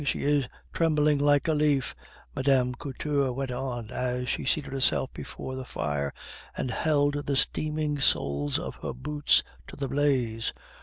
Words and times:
She 0.03 0.23
is 0.23 0.47
trembling 0.73 1.19
like 1.19 1.47
a 1.47 1.53
leaf," 1.53 1.93
Mme. 2.35 2.71
Couture 2.79 3.31
went 3.33 3.51
on, 3.51 3.91
as 3.91 4.29
she 4.29 4.45
seated 4.45 4.73
herself 4.73 5.11
before 5.13 5.53
the 5.53 5.63
fire 5.63 6.11
and 6.57 6.71
held 6.71 7.27
the 7.27 7.35
steaming 7.35 7.99
soles 7.99 8.57
of 8.57 8.73
her 8.81 8.93
boots 8.95 9.43
to 9.67 9.75
the 9.75 9.87
blaze. 9.87 10.53